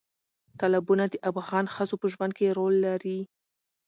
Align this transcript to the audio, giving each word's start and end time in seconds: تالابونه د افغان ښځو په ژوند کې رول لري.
تالابونه 0.59 1.03
د 1.09 1.15
افغان 1.29 1.65
ښځو 1.75 1.95
په 2.01 2.07
ژوند 2.13 2.33
کې 2.37 2.55
رول 2.57 2.75
لري. 2.87 3.19